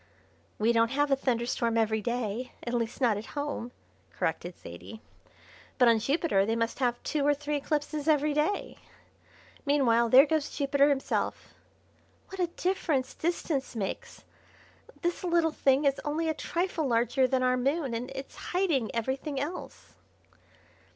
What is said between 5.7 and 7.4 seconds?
"but on Jupiter they must have two or